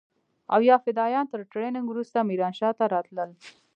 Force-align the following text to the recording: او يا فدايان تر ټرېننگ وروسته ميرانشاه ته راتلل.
او 0.53 0.59
يا 0.69 0.75
فدايان 0.85 1.25
تر 1.33 1.41
ټرېننگ 1.51 1.85
وروسته 1.89 2.27
ميرانشاه 2.29 2.73
ته 2.79 2.85
راتلل. 2.93 3.29